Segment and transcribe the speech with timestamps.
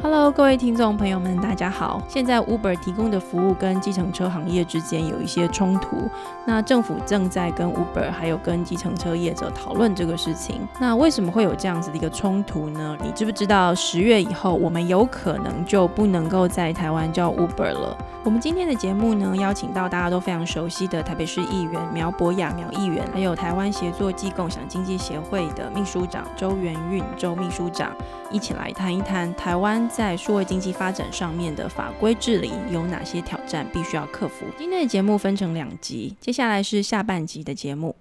[0.00, 2.00] Hello，各位听众朋友们，大家好。
[2.06, 6.08] 现在 Uber 提供的服务跟计程车行业之间有一些冲突，
[6.46, 10.60] 那政府正在跟 Uber 还有跟计程车业者讨论这个事情。
[10.78, 12.96] 那为什么会有这样子的一个冲突呢？
[13.02, 17.98] 你知不知道十月以后，我们有可能就不能够在台湾叫 Uber 了？
[18.22, 27.90] 我们今天的节目呢，邀请到大家都非常熟悉的台北市议员苗博雅苗议员，还有台湾协作暨共享经济协会的秘书长周元运周秘书长，
[28.30, 29.87] 一起来谈一谈台湾。
[29.88, 34.44] 在数位经济发展上面的法规治理有哪些挑战必须要克服？
[34.58, 37.96] 今天的节目分成两集，接下来是下半集的节目。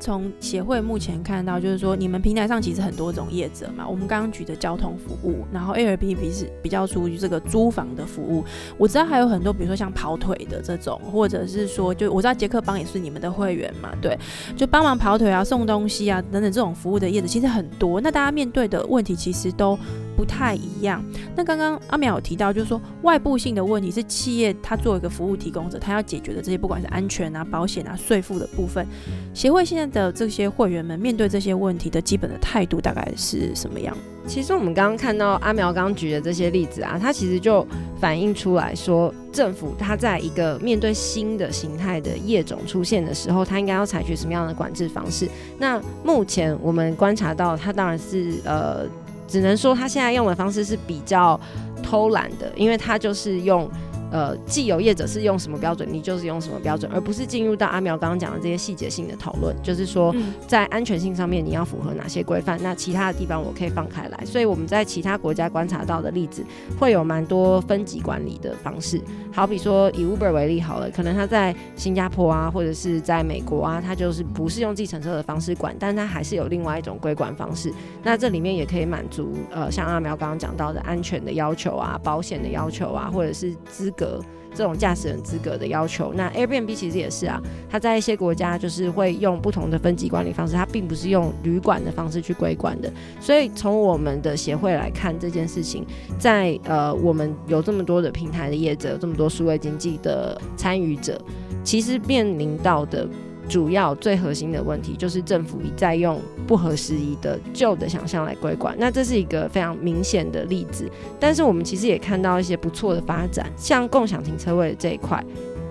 [0.00, 3.88] 从协会目前看到，就是说你们平台上其实很多种业者嘛。
[3.88, 8.44] 我们刚刚举的交通服务，然后 Airbnb 是比较属于这个租房的服务。
[8.76, 14.18] 我知道还有很多，比如说像跑腿的这种，或者是说，就我知道杰克邦也是你们的会员嘛，对，
[14.54, 17.98] 就帮忙跑腿啊、送东西啊等等这种服务的业者其实很多。
[17.98, 19.78] 那大家面对的问题其实都
[20.16, 21.02] 不太一样。
[21.36, 28.86] 那刚刚阿苗有提到，就是说外部性的问题是企业它作为一个服务提供者，它要解决的这些，不管是安全啊、保险啊、税负的部分，
[29.32, 29.84] 协会现在。
[29.94, 33.96] 的这些会员们面对这些问题的基本的态度大概是什么样？
[34.26, 37.64] 其实我们刚刚看到阿苗刚举的这些例子啊，它其实就
[38.00, 45.28] 反映出来说，政府它在一个面对新的形态的业种出现的时候，它应该要采取什么样的管制方式？
[45.58, 48.86] 那目前我们观察到，它当然是呃，
[49.26, 51.38] 只能说他现在用的方式是比较
[51.82, 53.70] 偷懒的，因为他就是用。
[54.10, 59.54] 呃，既有业者是用什么标准，你就是用什么标准，而不是进入到阿苗刚刚讲的这些细节性的讨论。
[59.62, 60.14] 就是说，
[60.46, 62.58] 在安全性上面，你要符合哪些规范？
[62.62, 64.24] 那其他的地方我可以放开来。
[64.24, 66.44] 所以我们在其他国家观察到的例子，
[66.78, 69.00] 会有蛮多分级管理的方式。
[69.32, 77.72] 好比说以 Uber 为例好了，可能他在新加坡啊，或者是在美国啊，他就是不是用计程车的方式管，但他还是有另外一种规管方式。
[78.02, 84.20] 那这里面也可以满足呃，像阿苗刚刚讲到的安全的要求啊，保险的要求啊，或者是资格。
[84.56, 92.88] 这种驾驶人资格的要求，那 Airbnb 其实也是啊，它在一些国家就是会用不同的分级管理方式，它并不是用旅馆的方式去规管的。
[93.20, 95.84] 所以从我们的协会来看这件事情，
[96.20, 101.20] 在呃我们有这么多的平台的业者，有这么多数位经济的参与者，
[101.64, 103.08] 其实面临到的。
[103.48, 110.90] 主要最核心的问题就是政府一再用不合时宜的旧的想象来规管，那这是一个非常明显的例子。
[111.20, 115.22] 但是我们其实也看到一些不错的发展，像共享停车位这一块。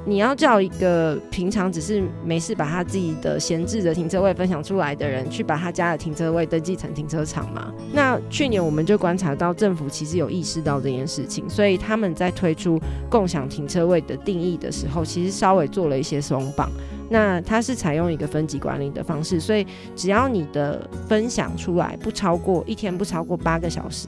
[0.05, 7.73] 你要叫一个平常只是没事把他自己的闲置的停车位分享出来的人，去把他家的停车位登记成停车场吗？
[7.93, 12.77] 那去年我们就观察到政府其实有意识到这件事情，所以他们在推出
[13.09, 16.69] 共享停车位的定义的时候，其实稍微做了一些松绑。
[17.13, 19.63] 那它是采用一个分级管理的方式，所以
[19.95, 24.07] 只要你的分享出来不超过一天不超过八个小时。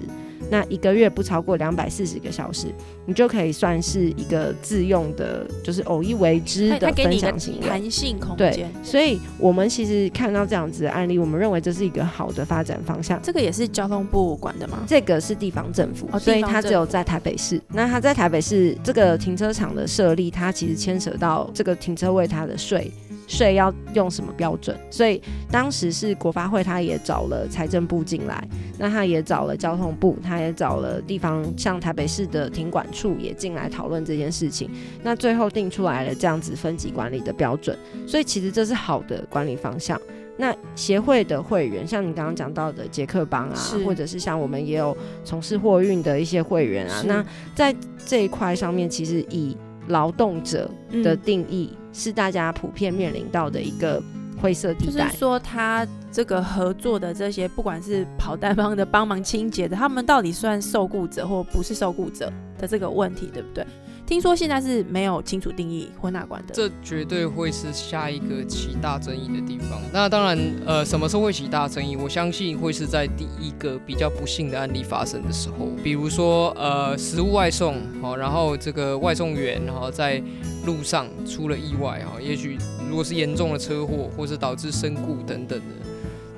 [0.49, 2.67] 那一个月不超过两百四十个小时，
[3.05, 8.51] 你就可以算是一个自用的，就是偶一为之的分享型弹性空间。
[8.51, 13.19] 对，所以我们其实看到这样子的案例，我们认为这是一个好的发展方向。
[13.21, 14.83] 这个也是交通部管的吗？
[14.87, 17.61] 这个是地方政府，所以它只有在台北市。
[17.69, 22.91] 那它在台北市这个停车场的设立，它其实牵扯到这个停车位它的税。
[23.27, 24.77] 税要用什么标准？
[24.89, 25.21] 所以
[25.51, 28.47] 当时是国发会，他也找了财政部进来，
[28.77, 34.69] 那他也找了交通部，他也找了地方，像台北市的停管处也进来讨论这件事情。
[35.03, 37.77] 那最后定出来了这样子分级管理的标准。
[38.07, 39.99] 所以其实这是好的管理方向。
[40.37, 47.25] 那协会的会员，像你刚刚讲到的捷克邦啊，或者是像我们也有从事货运的一些会员啊，那
[47.55, 47.73] 在
[48.05, 49.55] 这一块上面，其实以
[49.87, 50.69] 劳动者
[51.01, 51.71] 的定义。
[51.95, 54.03] 是大家普遍面临到的一个
[54.41, 63.65] 灰色地带，就是说他这个合作的这些，不管是跑单帮的帮忙清洁的，他们到底算受雇者或不是受雇者的这个问题，对不对？
[64.05, 69.81] 听说现在是没有清楚定义婚纳管的，这绝对会是下一个起大争议的地方。
[69.91, 71.95] 那当然，呃，什么时候会起大争议？
[71.95, 80.21] 我相信会是在第一个比较不幸的案例发生的时候，比如说，呃，食物外送，好，然后这个外送员，然后在
[80.67, 85.65] 路上出了意外，哈，也许如果是严重的车祸，或是导致身故等等的，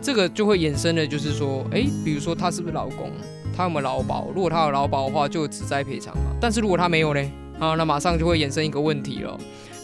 [0.02, 3.12] 这个就会衍生的，就是说，哎，比如说他是不是老公？
[3.54, 4.30] 他有没有劳保？
[4.34, 6.32] 如果他有劳保的话，就只灾赔偿嘛。
[6.40, 7.22] 但是如果他没有呢？
[7.60, 9.38] 啊，那马上就会衍生一个问题了。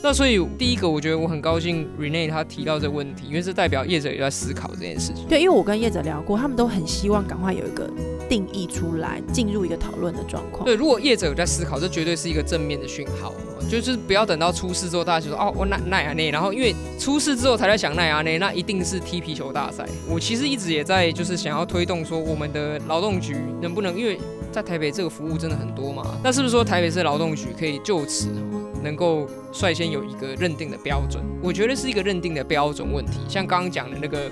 [0.05, 5.25] 那所以第一个，我觉得我很高兴 Rene 他提到这个问题，因为这代表业者也在思考这件事情。
[5.29, 7.89] 对，因为我跟业者聊过，他们都很希望赶快有一个
[8.27, 10.65] 定义出来，进入一个讨论的状况。
[10.65, 13.33] 对，如果业者有在思考，这绝对是一个正面的讯号，
[13.69, 19.87] 就是不要等到出事之后，大家就说哦，我奈奈阿内，然后因为出事之后才在想奈阿内，那一定是踢皮球大赛。
[20.09, 24.19] 我其实一直也在就是想要推动说，我们的劳动局能不能，因为
[24.51, 28.27] 在台北这个服务真的很多嘛，那是不是说台北市劳动局可以就此？
[28.83, 33.19] 能够率先有一个认定的标准，我觉得是一个认定的标准问题。
[33.27, 34.29] 像刚刚讲的那个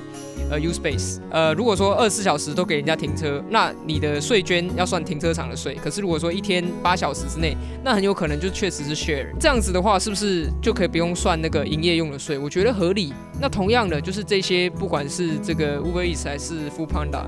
[0.50, 5.75] 呃 U Space，呃，如果说二十四小时都给人家停车，那你的税捐要算停车场的税。
[5.75, 9.27] 可是如果说一天八小时之内，那很有可能就确实是 share。
[9.39, 12.38] 这样子的话，是不是就可以不用算那个营业用的税？
[12.38, 13.13] 我觉得合理。
[13.39, 17.24] 那同样的，就是这些不管是这个 Uber Eats 还是 Food Panda，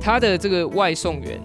[0.00, 1.40] 它的这个外送员。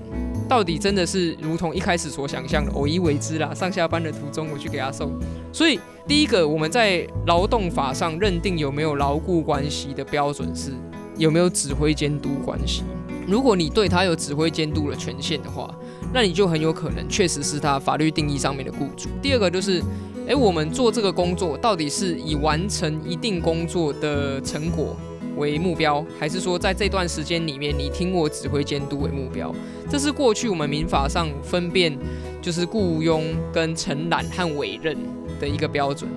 [0.48, 3.54] 到底真的是如同一开始所想象的偶一为之啦？
[3.54, 5.12] 上下班的途中我去给他送。
[5.52, 10.72] 所以第一个我们在劳动法上认定有没有牢固关系的标准是
[11.18, 12.84] 有没有指挥监督关系。
[13.26, 15.74] 如果你对他有指挥监督的权限的话，
[16.14, 19.08] 那你就很有可能确实是他法律定义上面的雇主。
[19.22, 19.82] 第二个就是，
[20.28, 24.96] 诶，我们做这个工作到底是以完成一定工作的成果。
[25.36, 29.54] 为目标，还是说在这段时间里面，你听我指挥监督为目标？
[29.90, 31.98] 这是过去我们民法上分辨
[32.42, 34.98] 就是雇佣跟承揽和委任
[35.40, 36.10] 的一个标准。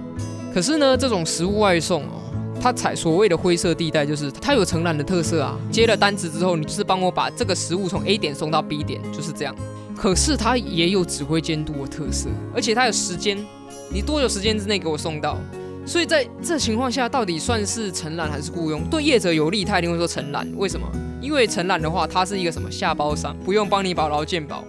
[0.55, 2.23] 可是呢，这种实物外送哦，
[2.61, 5.59] 它采所谓的灰色地带，就是它有承揽的特色啊。
[5.71, 9.55] 接了单子之后，你就是帮我把这个食物从 A 点送到 B 点，就是这样。
[9.95, 13.39] 可是它也有指挥监督的特色，而且它有时间，
[13.91, 15.39] 你多久时间之内给我送到？
[15.87, 18.83] 所以在这情况下，到底算是承揽还是雇佣？
[18.91, 20.47] 对业者有利，他一定会说承揽。
[20.57, 20.87] 为什么？
[21.23, 24.65] 因为承揽的话，他是一个什么下包商，不用帮你保劳健保。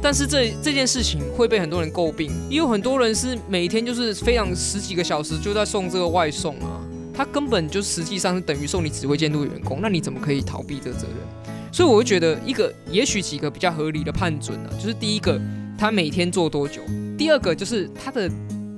[0.00, 6.80] 但是这这件事情会被很多人诟病，也有很多人是每天就是非常十几个小时就在送这个外送啊，
[7.14, 11.52] 他根本就实际上是等于送你指挥监督员工，那你怎么可以逃避这个责任？
[11.70, 15.40] 所以我会觉得一个也许几个比较合理的判准呢，就是第一个
[15.78, 16.80] 他每天做多久，
[17.16, 18.30] 第二个就是他的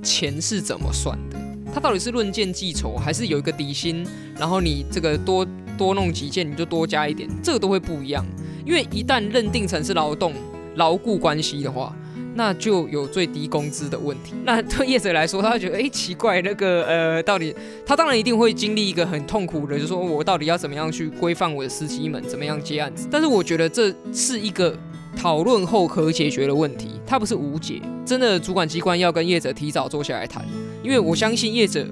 [0.03, 1.39] 钱是怎么算的。
[1.73, 4.05] 他到底是论件计酬，还是有一个底薪，
[4.37, 5.45] 然后你这个多
[5.77, 8.25] 多弄几件，你就多加一点，这个都会不一样。
[8.65, 10.33] 因为一旦认定成是劳动
[10.75, 11.95] 牢固关系的话，
[12.33, 14.33] 那就有最低工资的问题。
[14.45, 17.53] 那对业者来说，他会觉得哎奇怪，那个呃，到底
[17.85, 23.07] 他当然一定会经历一个很痛苦的，就是说我到底要怎么样去规范我的司机们，怎么样接案子。
[23.11, 24.77] 但是我觉得这是一个。
[25.17, 27.81] 讨论后可解决的问题，它不是无解。
[28.05, 30.45] 真的，主管机关要跟业者提早坐下来谈，
[30.85, 31.85] 因为我相信业者。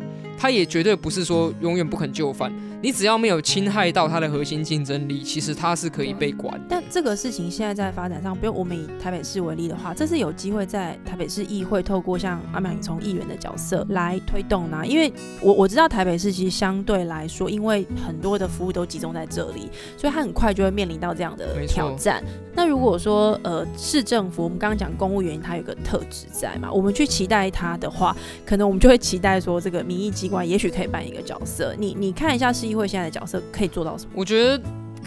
[0.44, 2.52] 他也绝对不是说永远不肯就范，
[2.84, 6.60] 你只要没有侵害到他的核心竞争力，其实他是可以被管。
[6.68, 14.86] 但这个事情现在在发展上，比如我们以台北市为例的话，这是有机会在台北市议会透过像阿苗从议员的角色来推动呢。
[14.86, 15.10] 因为
[15.40, 22.22] 我我知道台北市其实相对来说，因为很多的服务都集中在这里，所以他很快就会面临到这样的挑战。
[22.54, 28.14] 那如果说呃市政府，我们刚刚讲公务员，他有个特质在嘛，我们去期待他的话，
[28.46, 31.74] 可能我们就会期待说这个民意机关也许可以扮演一个角色。
[31.80, 34.12] 你你看一下市机会现在的角色可以做到什么？
[34.16, 34.60] 我觉得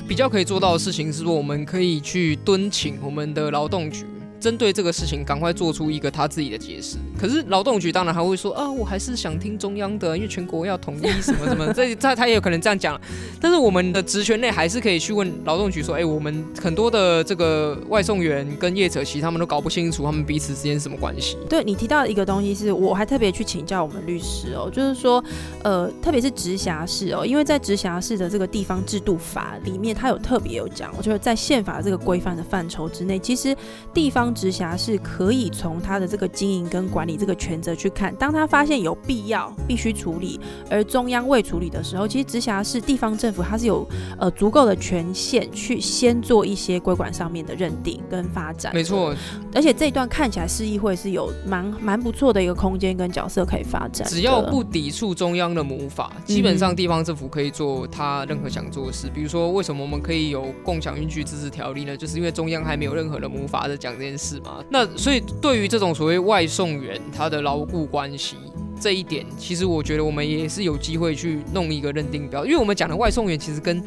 [0.06, 4.06] 比较可以做到的事情是说，我们可以去敦请我们的劳动局。
[4.38, 6.97] 针对这个事情，赶快做出一个他自己的解释。
[7.19, 11.73] 可是劳动局当然还会说啊，我还是想听中央的，因为全国要统一什么什么。
[11.75, 13.00] 这他他也有可能这样讲。
[13.41, 21.37] 但是我们的职权内还是可以去问劳动局说，哎，我们很多的这个外送员跟业者，其实他们都搞不清楚他们彼此之间什么关系。
[21.49, 25.23] 对你提到一个东西，是我还特别去请教我们律师哦，就是说，
[25.62, 33.56] 呃，特别是直辖市哦，因为在直辖市的这个地方制度法里面，它有特别有讲，我觉得在宪法这个规范的范畴之内，其实
[33.94, 34.25] 地方。
[34.35, 40.38] 直辖市可以从他的这个经营跟管理这个权责去看，当他发现有必要必须处理，
[40.71, 43.87] 而中央未处理的时候，其实直辖市地方政府它是有
[44.18, 48.73] 呃足够的权限去先做一些规管上面的认定跟发展。
[48.75, 49.14] 没错，
[49.54, 54.06] 而且这一段看起来市议会是有蛮蛮不错的一个空间跟角色可以发展。
[54.09, 59.09] 只要不抵触中央的母法，基本上地方政府可以做他任何想做的事。
[59.14, 61.97] 比如说，为什么我们可以有共享运具自治条例呢？
[61.97, 64.15] 就是因为中央还没有任何的母法在讲这件事。
[64.16, 64.64] 是吗？
[64.70, 68.37] 那所以对于这种所谓外送员他的牢固关系
[68.80, 73.82] 这一点，其实我觉得我们也是有机会去弄一个认定标，因为我们讲的外送员其实跟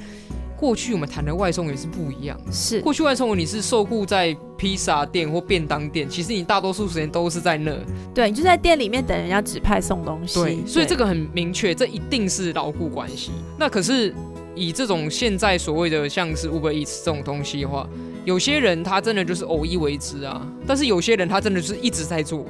[0.57, 2.37] 过去我们谈的外送员是不一样。
[2.51, 7.71] 是过去外送员你是受雇在披萨店或便当店，其实你大多数时间都是在那，
[8.13, 10.37] 对，你就在店里面等人家指派送东西。
[10.37, 13.31] 对，所以这个很明确，这一定是牢固关系。
[13.57, 14.13] 那可是
[14.55, 17.87] 以这种现在所谓的像是 Uber Eats 这种东西的话。
[18.25, 22.45] 有些人他真的就是偶一为之啊，但是有些人他真的就是一直在做，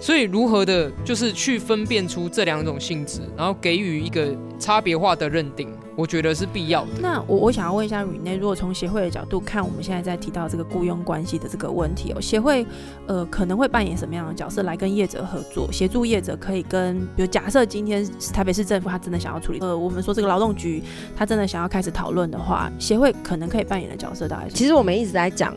[0.00, 4.28] 所以如何的，就是去分辨出这两种性质，然后给予一个
[4.60, 6.90] 差别化的认定，我觉得是必要的。
[7.00, 12.64] 那我我想要问一下雨内，如果从协会的角度看，我们现在在提到这个雇佣关系的这个问题哦，协会
[13.08, 20.80] 呃可能会扮演什么样的角色来跟业者合作，协助业者可以跟，比如假设今天台北市政府他真的想要处理，呃，我们说这个劳动局
[21.16, 24.54] 他真的想要开始讨论的话，协会可能可以扮演的角色大概是？
[24.54, 25.52] 其实我们一直在讲。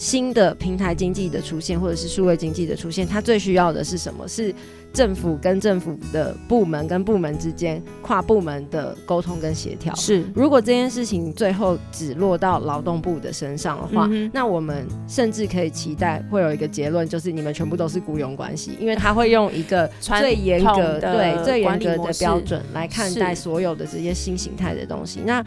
[0.00, 4.26] 新的平台经济的出现，或者是数位经济的出现，它最需要的是什么？
[4.26, 4.52] 是
[4.94, 9.94] 政府跟政府的部门跟部门之间跨部门的沟通跟协调。
[9.94, 25.20] 是，如果这件事情最后只落到劳动部的身上的话，那我们甚至可以期待会有一个结论，就是你们全部都是雇佣关系，因为他会用一个最严格对最严格的标准来看待所有的这些新形态的东西。
[25.26, 25.44] 那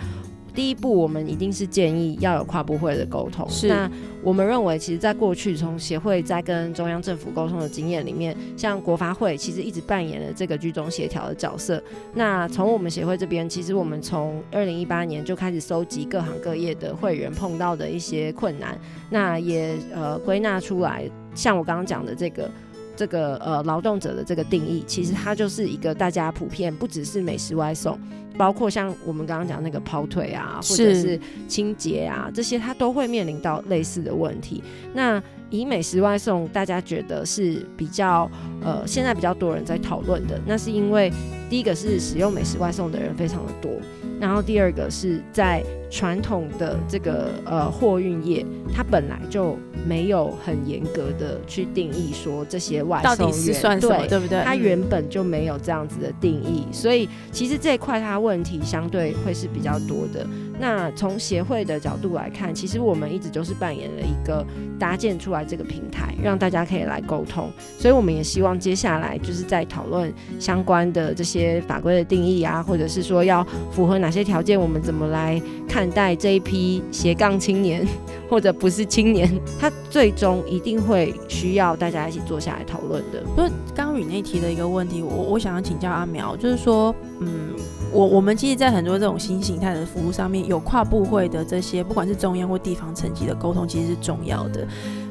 [0.54, 3.48] 第一步，我们一定是建议要有跨部会的沟通。
[3.50, 3.90] 是，那
[4.22, 11.82] 我们认为，其实，在过去从协会在跟中央政府沟通的经验里面，像国发会其实一直扮演了这个居中协调的角色。
[12.14, 18.78] 那从我们协会这边，其实我们从二零一八年就开始收集各行各业的会员碰到的一些困难，
[19.10, 22.50] 那也呃归纳出来，像我刚刚讲的这个。
[22.96, 28.00] 这个呃劳动者的这个定义，其实它就是一个大家普遍不只是美食外送，
[28.38, 34.64] 包括像我们刚刚讲那个跑腿啊，或者是清洁啊这些，它都会面临到类似的问题。
[34.94, 38.30] 那以美食外送，大家觉得是比较
[38.62, 41.12] 呃现在比较多人在讨论的，那是因为
[41.50, 43.72] 第一个是使用美食外送的人非常的多，
[44.20, 49.56] 然后第二个是在传统的这个呃货运业，它本来就。
[49.86, 54.42] 没有很严格的去定义说这些外送员对对不对？
[54.46, 60.26] 它原本就没有这样子的定义，所以其实这一块它问题相对会是比较多的。
[60.58, 64.46] 那从协会的角度来看，其实我们一直就是扮演了一个
[64.80, 67.52] 搭建出来这个平台，让大家可以来沟通。
[67.78, 77.88] 所以我们也希望接下来就是在讨论相关的这些法规的定义啊，或者是说要符合哪些条件，我们怎么来看待这一批斜杠青年
[78.30, 83.22] 或者不是青年，他最终一定会需要大家一起坐下来讨论的。
[83.36, 87.54] 不是刚刚宇内提的一个问题，我我想要请教阿苗，就是说，嗯。
[87.92, 94.68] 我我们其实，在很多这种新形态的服务上面，有跨部会的这些，不管是中央或地方层级的沟通，其实是重要的。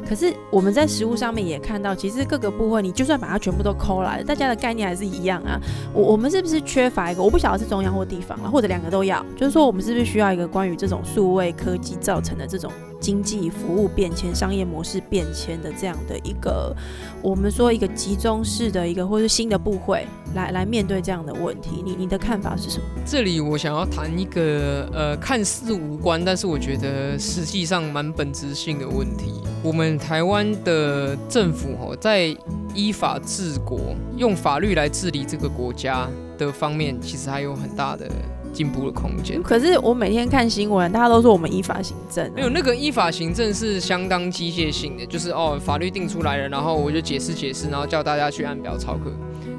[0.08, 5.58] 可是我们在食物上面也看到，其实各个部分，你就算把它全部都抠来，大家的概念还是一样啊。
[5.94, 7.22] 我我们是不是缺乏一个？
[7.22, 9.24] 我不晓得是中央或地方了，或者两个都要。
[9.36, 12.70] 就是说，我们是不是需要一个关于这种数位科技造成的这种？
[13.02, 16.74] 经济服务变迁、商业模式变迁的这样的一个，
[17.20, 20.06] 我们说一个集中式的一个，或是新的部会
[20.36, 22.84] 来来面对这样的问题，你你的看法是什么？
[23.04, 29.42] 这里我想要谈一个呃，看似无关，但是我觉得实际上蛮本质性的问题。
[29.64, 32.34] 我们台湾的政府哦，在
[32.72, 33.78] 依法治国、
[34.16, 38.08] 用法律来治理这个国家的方面，其实还有很大的。
[38.52, 39.42] 进步的空间。
[39.42, 42.30] 可是我每天看新闻，大家都说我们依法行政。
[42.34, 49.10] 没有那个依法行政是相当机械性的，就是哦，法律定出来了，然后我就解释解释，然后叫大家去按表操课。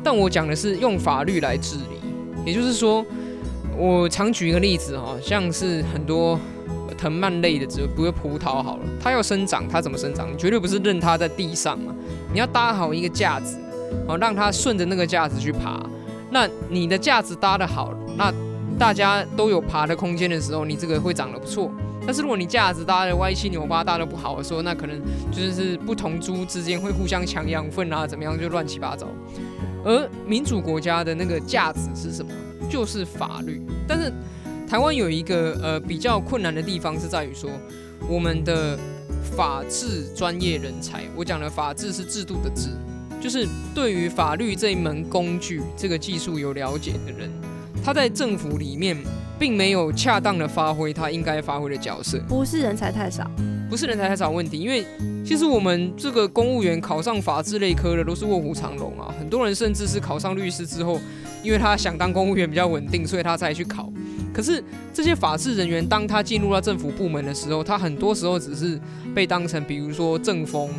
[0.04, 3.06] 但我讲的是用法律来治理，也就是说，
[3.78, 6.40] 我常举一个例子哈，像是很多
[6.98, 10.32] 藤蔓类的植物，比如葡萄好了，它要生长，它怎么生长？
[10.32, 11.96] 你绝对不是任它在地上嘛，
[12.34, 13.58] 你要搭好一个架子，
[14.08, 15.82] 好让它顺着那个架子去爬。
[16.30, 18.34] 那你的架子搭的好，那
[18.78, 21.72] 大家都有爬的空间的时候，你这个会长得不错。
[22.06, 25.02] 但是如果你架子搭的歪七扭八，搭的不好的时候，那可能
[25.32, 29.08] 就是不同猪之间会互相抢养分啊，怎么样就乱七八糟。
[29.86, 32.32] 而民主国家的那个架子是什么？
[32.70, 33.62] 就是法律。
[33.88, 34.12] 但是
[34.68, 37.50] 台湾有一个呃比较困难的地方是在于说，
[38.10, 38.78] 我们的
[39.36, 42.70] 法治专业人才，我讲的法治是制度的治，
[43.22, 47.32] 就是对于法律这一门工具、这个技术有了解的人。
[47.84, 48.98] 他在政府里面
[49.38, 53.30] 并没有恰当的发挥他应该发挥的角色，不是人才太少，
[53.70, 54.86] 不是人才太少问题，因为
[55.26, 60.98] 其实我们这个公务员考上法制类科的都是卧虎藏龙啊，很多人甚至是考上律师之后，
[61.44, 63.92] 因为他想当公务员比较稳定，所以他才去考。
[64.34, 64.64] 可是
[64.94, 68.80] 这些法制人员，当他进入到政府部门的时候，他很多时候只是
[69.14, 70.70] 被当成，比如说政风。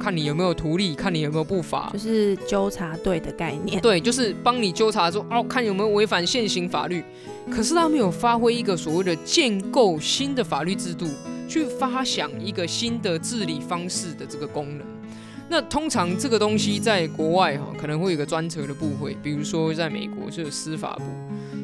[0.00, 3.80] 看你有没有图利，看你有没有不法，就是纠察队的概念。
[3.80, 7.02] 对，就是帮你纠察说哦，看有没有违反现行法律。
[7.50, 11.08] 可是他没有发挥一个所谓的建构新的法律制度，
[11.48, 14.86] 去发想一个新的治理方式的这个功能。
[15.48, 21.02] 那通常这个东西在国外哈，可能会有个专责的部会，比如说在美国就是司法部。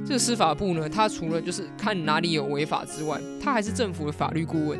[0.04, 4.78] 这个司法部呢，它除了就是看哪里有违法之外，它还是政府的法律顾问。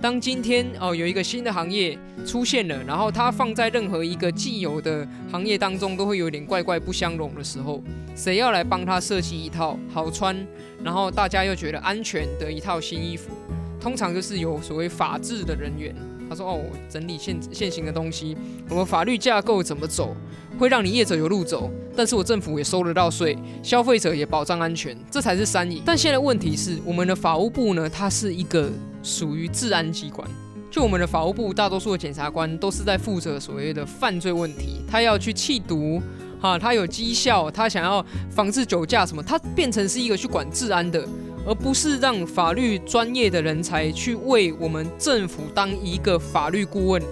[0.00, 7.82] 当今天哦有一个新的行业出现了，然后它放在任何一个既有的行业当中，都会有点怪怪不相容的时候，
[8.16, 10.34] 谁要来帮他设计一套好穿，
[10.82, 13.30] 然后大家又觉得安全的一套新衣服？
[13.78, 15.94] 通常就是有所谓法制的人员，
[16.30, 18.34] 他说：“哦，整理现现行的东西，
[18.70, 20.16] 我们法律架构怎么走，
[20.60, 25.80] 会让你业者有路走，但是我政府也收得到税，消费者也保障安全，这才是三赢。
[25.86, 28.70] 但现在问题是，我们的法务部呢，它是一个
[29.02, 30.28] 属于治安机关，
[30.70, 35.98] 就我们的法务部大多数的检察官都是在负责所谓的犯罪问题，他要去缉毒，
[36.38, 41.02] 哈，他有绩效，他想要防治酒驾什么，他变成是一个去管治安的。”
[41.46, 47.02] 而不是让法律专业的人才去为我们政府当一个法律顾问，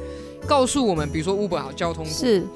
[0.47, 2.47] 告诉我们，比如说物本好交通是。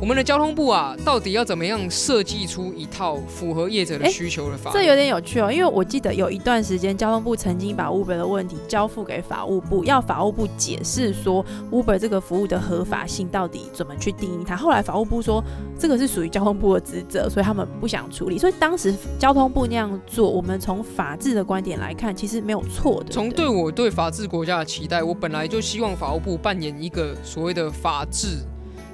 [0.00, 4.70] 我们的交通部啊，到底要怎么样设计出一套符合业者的需求的法？
[4.72, 14.54] 这有点有趣哦，因为我记得有一段时间，交通部曾经把 Uber 的问题交付给法务部，要法务部解释说 Uber 这个服务的合法性到底怎么去定义它。
[14.54, 15.42] 后来法务部说
[15.76, 18.38] 这个是属于交通部的职责，所以他们不想处理。
[18.38, 23.10] 所以当时交通部那样做，我们从法治的观点来看，其实没有错的。
[23.10, 28.38] 从对我对法治国家的期待，我本来就希望法务部扮演一个所谓的法治。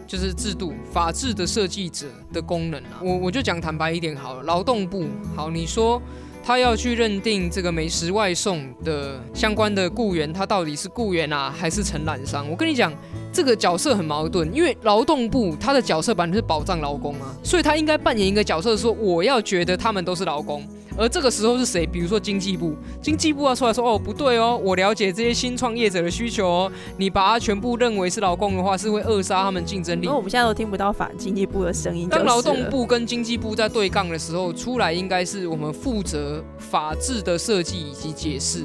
[0.07, 6.01] 就是制度法治的设计者的功能啊，我我就讲坦白一点好了，劳动部好，你说
[6.43, 12.49] 他要去认定这个美食外送的相关的雇员，他到底是雇员啊，还是承揽商？
[12.51, 12.93] 我跟你讲，
[13.33, 20.63] 这个角色很矛盾，因为劳动部他的角色本来是保障劳工啊，所以他应该扮演一个角色，说我要觉得他们都是劳工。
[20.97, 21.87] 而这个时候是谁？
[21.87, 32.09] 比如说经济部，经济部要出来说：“哦，不对哦，我了解这些新创业者的需求哦，你把它全部认为是劳工的话，是会扼杀他们竞争力。”因为我们现在都听不到反经济部的声音。
[32.09, 38.65] 当劳动部跟经济部在对杠的时候，出来应该是我们负责法制的设计以及解释，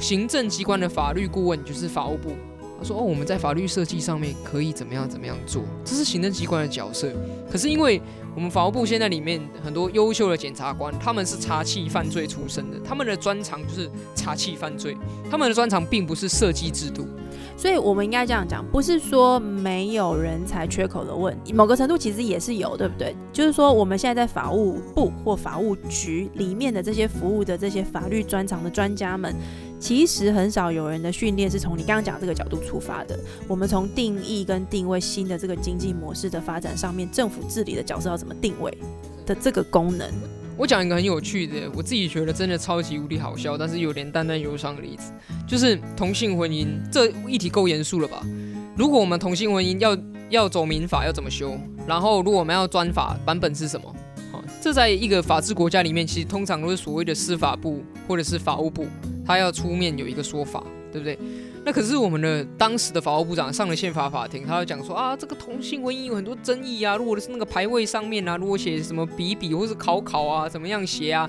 [0.00, 2.30] 行政机关的法律顾问就是法务部。
[2.78, 7.10] 他说：“哦，我们在法律设计上面可以怎么样怎么样做，这是行政机关的角色。
[7.50, 8.00] 可是因为
[8.34, 14.96] 我们法务部现在里面很多优秀的检察官，他们是查缉犯罪出身的，他们的专长就是查缉犯罪，
[15.30, 17.06] 他们的专长并不是设计制度。
[17.58, 23.16] 所以我们应该这样讲，不是说没有人才缺口的问题，某个程度其实也是有，对不对？
[23.32, 29.34] 就是说我们现在在法务部或法务局里面的这些服务的这些法律专长的专家们。”
[29.78, 33.18] 其实很少有人的训练是从你刚刚讲这个角度出发的。
[33.46, 38.76] 我们从定义跟定位新的这个经济模式的发展上面，政府治理的角色要怎么定位
[39.26, 40.10] 的这个功能。
[40.56, 45.12] 我讲一个很有趣的，我自己觉得真的超级无敌好笑，但是有点淡淡忧伤的例子，
[45.46, 48.22] 就是同性婚姻这议题够严肃了吧？
[48.74, 49.96] 如果我们同性婚姻要
[50.30, 51.58] 要走民法要怎么修？
[51.86, 53.94] 然后如果我们要专法版本是什么？
[54.32, 58.86] 好，这在一个法治国家里面，其实通常都是所谓的司法部或者是法务部。
[59.26, 60.62] 他要出面有一个说法，
[60.92, 61.18] 对不对？
[61.64, 66.96] 那可是我们的当时的法务部长上了宪法法庭，他要讲说啊，这个同性婚姻有很多争议啊。
[66.96, 71.28] 如果是那个牌位上面啊，如果写什么比比或是考考啊，怎么样写啊？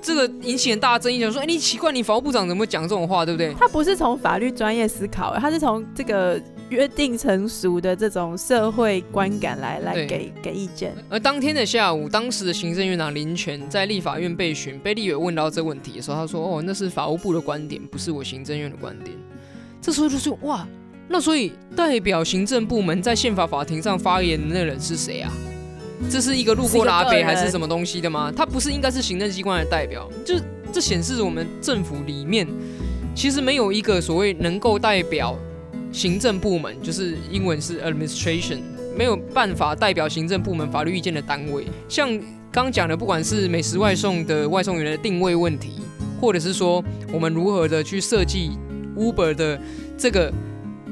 [0.00, 3.52] 这个引起很大争议，讲说，哎，你奇怪，你法务部长怎么讲这种话，对不对？
[3.54, 6.40] 他不是从法律专业思考，他是从这个。
[6.70, 10.92] 约定成熟的这种社会观感来来给给意见。
[11.08, 19.16] 而当天的下午，当时的行政院长林权在立法院被询，被立委问到这问题的时候，他说：“哦，那是法务部的观点，不是我行政院的观点。”
[19.80, 20.66] 这时候就是：“哇，
[21.06, 25.30] 那所以代表行政部门在宪法法庭上发言的那人是谁啊？
[26.10, 28.32] 这是一个路过拉北还是什么东西的吗？
[28.34, 30.10] 他不是应该是行政机关的代表？
[30.24, 30.34] 就
[30.72, 32.48] 这显示我们政府里面
[33.14, 35.38] 其实没有一个所谓能够代表。”
[35.94, 38.58] 行政部门就是英文是 administration，
[38.98, 41.64] 没有办法代表行政部门法律意见的单位。
[41.88, 42.10] 像
[42.50, 45.74] 刚讲的，不管是美食外送的外送员的定位问题，
[46.20, 48.50] 或者是说我们如何的去设计
[48.96, 49.60] Uber 的
[49.96, 50.32] 这个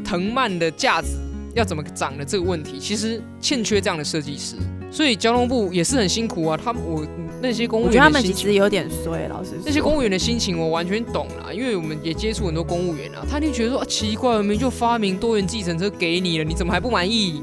[0.05, 1.19] 藤蔓的架子
[1.57, 4.55] 要怎么长的这个问题，其实欠缺这样的设计师。
[4.89, 7.05] 所以交通部也是很辛苦啊，他们我。
[7.43, 9.51] 那些公务员，我觉得他们其实有点衰，老师。
[9.67, 17.43] 那些公务员的心情我完全懂了，因为我们也接触很多公务员啊，他就觉得说啊，奇怪，我们就发明多元计程车给你了，你怎么还不满意？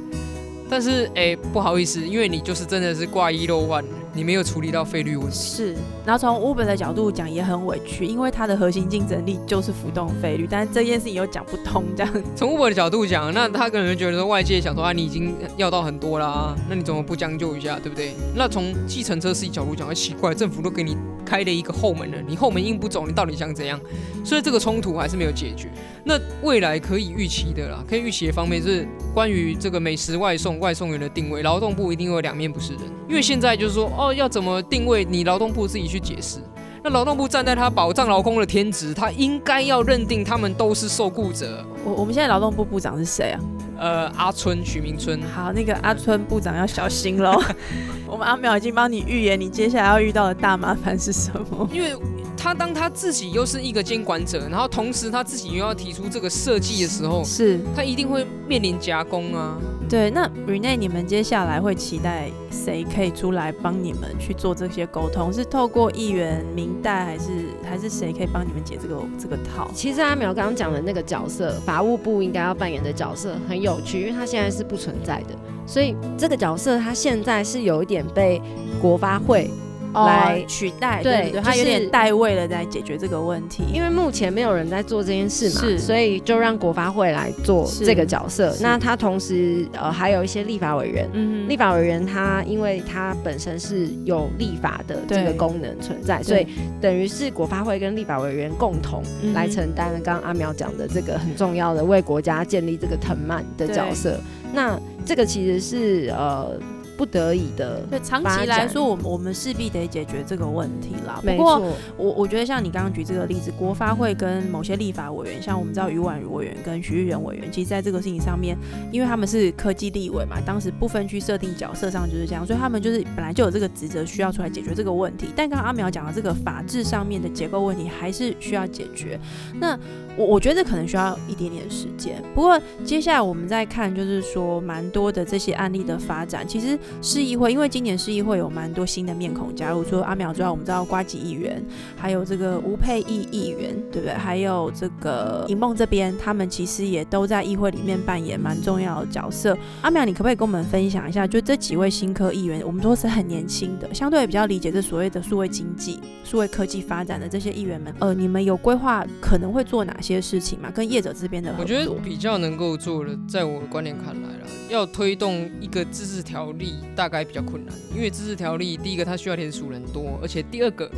[0.70, 3.84] 但是哎，不好意思，因为你就是真的是挂一漏万。
[4.14, 5.76] 你没有处理到费率问题，是。
[6.06, 11.84] 然后从 Uber 的角度讲也很委屈，因为它的核心竞争力就是浮动费率，但是这件事情又讲不通。
[11.96, 18.14] 这样，从 Uber 的角度讲，那他可能觉得说外界想说啊，你已经要到很多啦，那你怎么不将就一下，对不对？
[18.36, 20.98] 那从计程车司机角度讲，奇怪，政府都给你
[21.30, 23.80] 开了一个后门了，你后门硬不走，你到底想怎样？
[24.26, 25.70] 所以这个冲突还是没有解决。
[26.04, 33.92] 那未来可以预期的啦，可以预期的方面是关于这个美食外送外送员的定位，劳动部一定会两面不是人，因为现在就是说。
[33.96, 35.04] 哦，要怎么定位？
[35.04, 36.40] 你劳动部自己去解释。
[36.82, 41.66] 那劳动部站在他保障劳工的天职，他应该要认定他们都是受雇者。
[41.84, 43.40] 我我们现在劳动部部长是谁啊？
[43.80, 45.22] 呃，阿春徐明春。
[45.34, 47.42] 好，那个阿春部长要小心喽。
[48.06, 51.70] 我们阿苗已经帮你预言，你接下来要遇到的大麻烦是什么？
[51.72, 51.96] 因为
[52.36, 59.58] 他当他自己又是一个监管者，然后同时他自己又要提出这个设计的时候，是他一定会面临夹攻啊。
[59.90, 65.34] 对，那 Rene，你们接下来会期待谁可以出来帮你们去做这些沟通？
[65.34, 67.32] 是透过议员、明代，还是
[67.64, 69.68] 还是谁可以帮你们解这个这个套？
[69.74, 75.34] 其实阿苗刚刚讲的那个角色，法务部应该要扮演的角色很有趣，因为他现在是不存在的，
[75.66, 78.40] 所以这个角色他现在是有一点被
[78.80, 79.50] 国发会。
[79.94, 83.64] 来取代，对对，他有点代位了，在解决这个问题。
[83.74, 88.56] 因为目前没有人在做这件事嘛，所以就让国发会来做这个角色。
[88.62, 91.10] 那他同时呃还有一些立法委员，
[91.48, 96.46] 立法委员他因为他本身是有立法的这个功能存在，所以
[96.80, 99.02] 等于是国发会跟立法委员共同
[99.34, 104.20] 来承担刚刚阿苗讲的这个很重要的为国家建立这个藤蔓的角色。
[104.54, 106.52] 那这个其实是呃。
[107.00, 111.22] 不得已的，对长期来说，我我们势必得解决这个问题啦。
[111.26, 118.58] 不过，我我觉得像你刚刚举这个例子，国发会跟某些立法委员，像我们知道于婉如委员跟徐玉仁委员，其实在这个事情上面，
[118.92, 125.30] 因为他们是科技立委嘛，当时不分区设定角色上就是这样，所以他们就是本来就有这个职责，需要出来解决这个问题。
[125.34, 129.18] 但刚刚阿苗讲的这个法制上面的结构问题，还是需要解决。
[129.58, 129.80] 那
[130.20, 132.22] 我我觉得可能需要一点点时间。
[132.36, 136.78] 不过接下来我们再看，就是说蛮多的这些案例的发展，其实。
[137.02, 141.64] 市议会，因为今年市议会有蛮多新的面孔加入，除了阿苗之外，我们知道瓜吉议员，
[141.96, 144.14] 还有这个吴佩义议员，对不对？
[144.14, 149.56] 还有这个尹梦这边，他们其实也都在议会里面扮演蛮重要的角色。
[149.82, 160.72] 阿苗，你可不可以跟我们分享一下，就这几位新科议员，我们说是很年轻的，相对比较理解这所谓的数位经济、数位科技发展的这些议员们，呃，你们有规划可能会做哪些事情嘛？
[160.72, 166.76] 跟业者这边的，我觉得比较能够做的，在我的观点看来啦，要推动一个自治条例。
[166.96, 170.90] 大概比较困难，因为自治条例，第一个它需要联署人多，而且第二个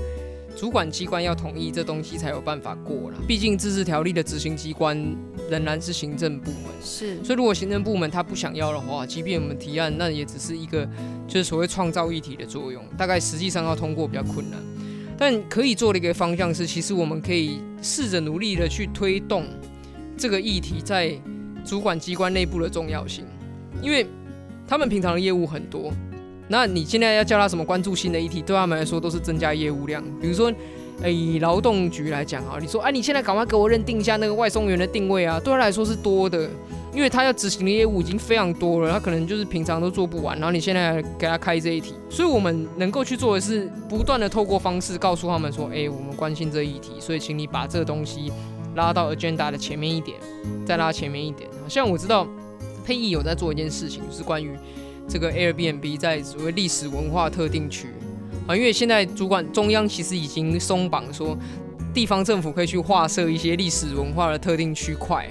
[0.56, 3.17] 主管机关要同意这东西才有办法过了。
[3.28, 4.97] 毕竟自治条例的执行机关
[5.47, 7.24] 仍然是行政部门，是。
[7.24, 10.89] 所以如果行政部门他不想要的话，即便我们提案，那也只是一个
[11.28, 14.60] 就是所谓创造议题的作用，大概实际上要通过比较困难。
[15.22, 19.46] 但可以做的一个方向是，其实我们可以试着努力的去推动
[20.18, 21.16] 这个议题在
[21.64, 23.24] 主管机关内部的重要性，
[23.84, 24.08] 因为。
[24.68, 25.92] 他们平常的业务很多，
[26.48, 30.02] 那你现在要叫他什么关注新的议题，对他们来说都是增加业务量。
[30.22, 30.50] 比如说，
[31.06, 36.50] 以劳动局来讲啊，你说，哎，你现在赶快给我认定一下那个外送员的定位啊，对他来说是多的，
[36.93, 48.32] 因为他要执行的业务已经非常多了，他可能就是平常都做不完，然后你现在给他开这一题，所以我们能够去做的是，不断的透过方式告诉他们说，哎，我们关心这一题，所以请你把这个东西
[48.75, 50.17] 拉到 agenda 的前面一点，
[50.65, 52.27] 再拉前面一点，像我知道。
[52.84, 54.58] 佩义有在做一件事情，就是关于
[55.08, 57.88] 这个 Airbnb 在所谓历史文化特定区。
[58.47, 61.38] 啊，因为现在主管中央其实已经松绑，说
[61.93, 65.30] 地方政府可以去划设一些历史文化的特定区块，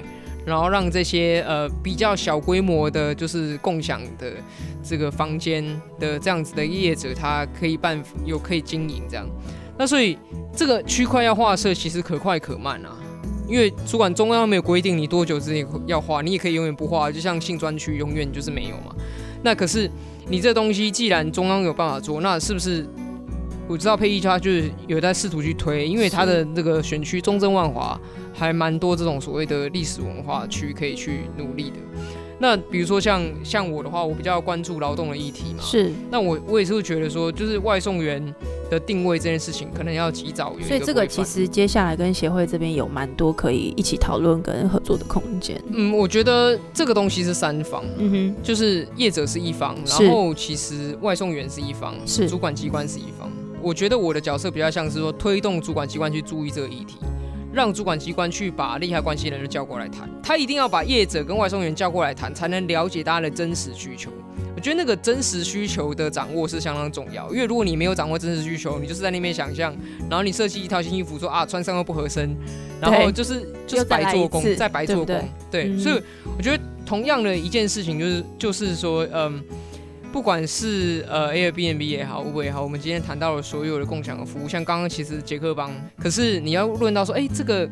[0.50, 4.32] 然后让这些呃比较小规模的，就是共享的
[4.82, 5.64] 这个房间
[6.00, 9.24] 的这样子的业者，他可以办有可以经营这样。
[9.78, 10.18] 那所以
[10.54, 12.98] 这个区块要画设，其实可快可慢啊。
[13.48, 18.94] 因为主管中央没有规定你多久之内要画，你也可以永远不画，就像性专区永远就是没有嘛。
[19.42, 19.90] 那可是
[20.28, 22.86] 你这东西既然中央有办法做，那是不是
[23.66, 27.98] 我知道佩一他就是有在试图去推，因为他的那个选区中正万华
[28.40, 31.76] 还蛮多这种所谓的历史文化区可以去努力的。
[32.42, 35.92] 那比如说像像我的话，我比较关注劳动的议题嘛，是。
[36.10, 38.34] 那我我也是会觉得说，就是外送员。
[38.70, 40.54] 的定位这件事情，可能要及早。
[40.62, 45.60] 所以这个其实接下来跟协会这边有蛮多可以一起讨论跟合作的空间。
[45.72, 53.28] 嗯，我觉得这个东西是三方，嗯哼，就是业者是一方，然后其实外送员是一方，是主管机关是一方。
[53.60, 56.98] 我觉得我的角色比较像是说，推动主管机关去注意这个议题，
[57.52, 60.08] 让主管机关去把利害关系人都叫过来谈。
[60.22, 64.10] 他一定要把业者跟外送员叫过来谈，才能了解大家的真实需求。
[64.54, 69.74] 我觉得那个真实需求的掌握是相当重要，因为如果你没有掌握真实需求，你就是在那边想象，
[70.08, 72.36] 然后你设计一套新衣服，说啊穿上又不合身，
[72.80, 76.02] 然后就是就是白做工，在白做工，对，所以
[76.36, 79.42] 我觉得同样的一件事情就是就是说，嗯，
[80.12, 87.68] 不管是呃 Airbnb 也好，Uber 也好，我们今天谈到了所有的共享的服务，像刚刚其实杰克邦，可是你要论到说，哎，这个。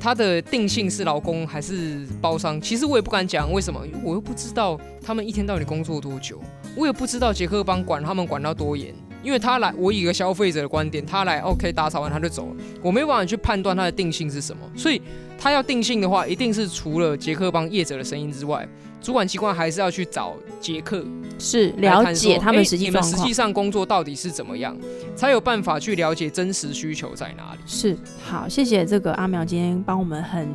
[0.00, 2.60] 他的定性是劳工还是包商？
[2.60, 3.84] 其实我也不敢讲，为什么？
[4.04, 6.40] 我又不知道他们一天到底工作多久，
[6.76, 8.94] 我也不知道杰克邦管他们管到多严。
[9.24, 15.02] 因为他来，我以一个消费者的观点，他来 OK 打扫完他就走了，我没办法去判断他的定性是什么，所以
[15.36, 18.66] 他要定性的话，一定是除了杰克帮业者的声音之外，
[19.00, 21.04] 主管机关还是要去找杰克
[21.38, 24.76] 是了解他们实际你们实际上工作到底是怎么样，
[25.14, 27.60] 才有办法去了解真实需求在哪里。
[27.64, 30.48] 是好，谢谢这个阿苗今天帮我们很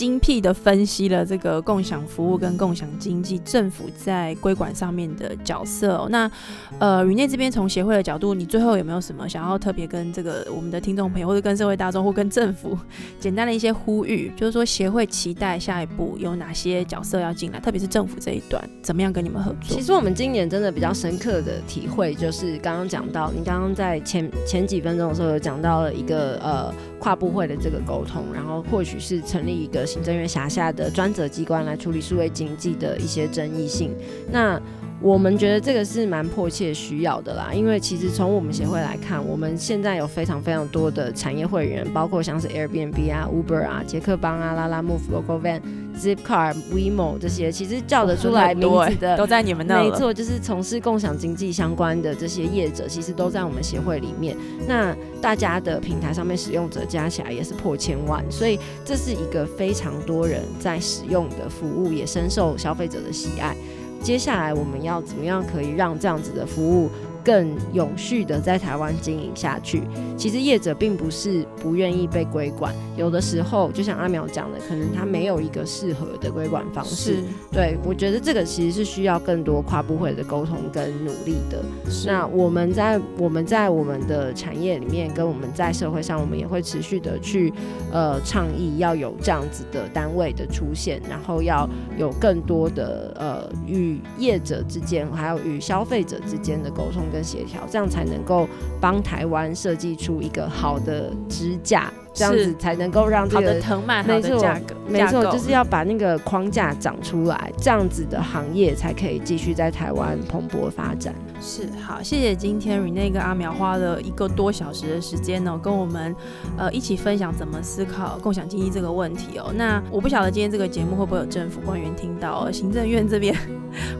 [0.00, 6.30] 精辟的分析了这个共享服务跟共享经济政府在规管上面的角色、那
[6.78, 12.78] 呃，宇内这边从协会的角度，你最后有没有什么想要特别跟这个我们的听众朋友，或者跟社会大众，或跟政府
[13.18, 14.32] 简单的一些呼吁？
[14.34, 19.82] 就是说协会期待下一步有哪些角色要进来，特别是政府这一段，怎么样跟你们合作其？
[19.82, 33.90] 实我们今年真的比较深刻的体会，就是刚刚讲到，你刚刚在前前几分钟的时候有讲到了一个呃跨部会的这个沟通，然后或许是成立一个行政院辖下的专责机关来处理数位经济的一些争议性。
[34.30, 34.60] 那
[35.02, 45.60] 我们觉得这个是蛮迫切需要的啦，因为其实从我们协会来看，我们现在有非常非常多的产业会员，包括像是 Airbnb 啊、Uber 啊、捷克邦啊、拉拉 Move、Local Van、
[45.98, 49.84] Zipcar、WeMo 这些，其实叫得出来名字的都在你们那了。
[49.84, 54.36] 没错，就是从事共享经济相关的这些业者，其实都在我们协会里面。
[54.68, 63.56] 那大家的平台上面使用者加起来也是破千万，所以这是一个非常多人在使用的服务，也深受消费者的喜爱。
[64.02, 66.90] 接下来我们要怎么样可以让这样子的服务
[67.24, 69.82] 更永续的在台湾经营下去？
[70.16, 77.16] 其实业者并不是不愿意被规管，有的时候就像阿苗讲的，可能他没有一个适合的规管方式。
[77.50, 81.62] 对，我觉得这个其实是需要更多跨部会的沟通跟努力的。
[82.06, 87.52] 那我们在我们在我们的产业里面，跟我们在社会上，我们也会持续的去
[87.92, 98.48] 呃倡议要有这样子的单位的出现，然后要有更多的呃与业者之间，还有与消费者之间的沟通跟协调，这样才能够
[98.80, 111.14] 帮台湾设计出一个好的支架，这样子才能够让这好个的藤蔓，好没错的价格，没错，就是要把那个框架长出来，这样子的行业才可以继续在台湾蓬勃发展。
[111.40, 116.14] 是好，谢谢今天 Rene 跟阿苗花了一个多小时的时间呢、跟我们
[116.58, 119.50] 呃一起分享怎么思考共享经济这个问题哦。
[119.54, 123.34] 那我不晓得今天这个节目会不会有政府官员听到，呃行政院这边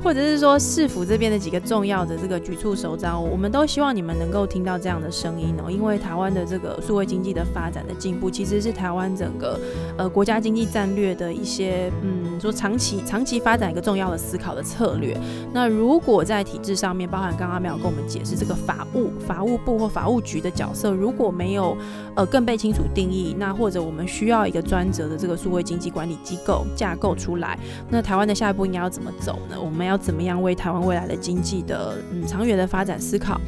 [0.04, 9.58] 或者是说市府这边的几个重要的这个局处首长，我们都希望你们能够听到这样的声音哦，因为台湾的这个数位经济的发展的进步，其实是台湾整个
[9.96, 15.16] 呃国家经济战略的一些嗯说长期长期发展一个重要的思考的策略。
[15.54, 21.76] 那如果在体制上面，包含刚刚没有跟我们解释这个法务法务部或法务局的角色，如果没有
[22.14, 29.56] 呃更被清楚定义，那或者我们需要一个专责的这个数位经济管理机构架构出来，那台湾的下一步应该要怎么走呢？
[29.60, 33.40] 我们要怎么样为台湾未来的经济的嗯长远的发展思考？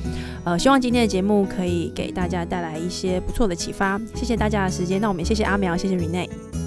[0.45, 4.01] 呃，希望今天的节目可以给大家带来一些不错的启发。
[4.15, 6.62] 谢谢大家的时间，那我们也谢谢阿苗，谢谢 Rene。